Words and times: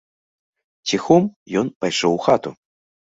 Ціхом 0.91 1.23
ён 1.61 1.67
пайшоў 1.85 2.11
у 2.21 2.21
хату. 2.29 2.49